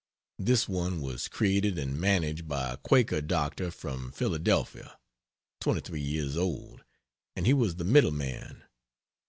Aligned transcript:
This 0.39 0.67
one 0.67 0.99
was 0.99 1.27
created 1.27 1.77
and 1.77 1.95
managed 1.95 2.47
by 2.47 2.71
a 2.73 2.77
Quaker 2.77 3.21
doctor 3.21 3.69
from 3.69 4.11
Philada., 4.11 4.97
(23 5.59 6.01
years 6.01 6.35
old) 6.35 6.83
and 7.35 7.45
he 7.45 7.53
was 7.53 7.75
the 7.75 7.83
middle 7.83 8.09
man. 8.09 8.63